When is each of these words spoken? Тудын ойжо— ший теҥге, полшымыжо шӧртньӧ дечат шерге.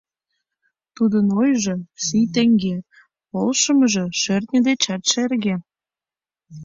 Тудын 0.95 1.27
ойжо— 1.41 1.75
ший 2.03 2.25
теҥге, 2.33 2.75
полшымыжо 3.29 4.05
шӧртньӧ 4.21 4.59
дечат 4.67 5.01
шерге. 5.11 5.55